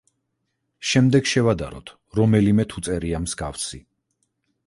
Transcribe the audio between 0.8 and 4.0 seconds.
შემდეგ შევადაროთ, რომელიმე თუ წერია მსგავსი.